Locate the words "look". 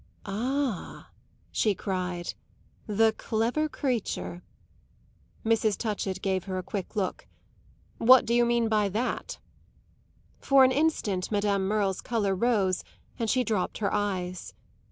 6.95-7.27